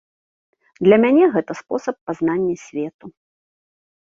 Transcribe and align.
Для 0.87 0.97
мяне 1.03 1.25
гэта 1.35 1.51
спосаб 1.61 1.95
пазнання 2.09 2.55
свету. 2.65 3.05